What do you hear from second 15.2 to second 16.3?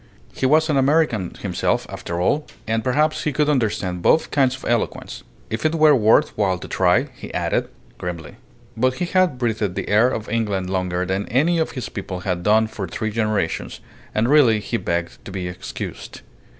to be excused.